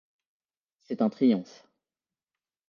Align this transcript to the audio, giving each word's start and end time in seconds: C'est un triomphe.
C'est 0.79 1.03
un 1.03 1.11
triomphe. 1.11 1.67